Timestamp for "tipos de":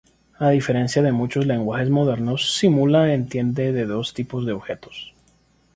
4.15-4.53